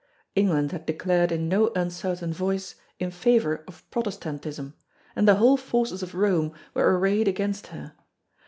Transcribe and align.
England 0.33 0.71
had 0.71 0.87
declared 0.87 1.31
in 1.31 1.47
no 1.47 1.67
uncertain 1.75 2.33
voice 2.33 2.73
in 2.99 3.11
favour 3.11 3.63
of 3.67 3.87
Protestantism, 3.91 4.73
and 5.15 5.27
the 5.27 5.35
whole 5.35 5.57
forces 5.57 6.01
of 6.01 6.15
Rome 6.15 6.53
were 6.73 6.97
arrayed 6.97 7.27
against 7.27 7.67
her. 7.67 7.93